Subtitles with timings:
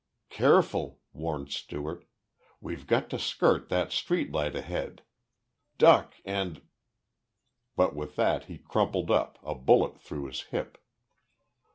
[0.31, 2.05] "Careful," warned Stewart.
[2.59, 5.03] "We've got to skirt that street light ahead.
[5.77, 6.63] Duck and"
[7.77, 10.79] But with that he crumpled up, a bullet through his hip.